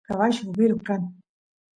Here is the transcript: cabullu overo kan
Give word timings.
cabullu 0.05 0.41
overo 0.49 0.75
kan 0.87 1.01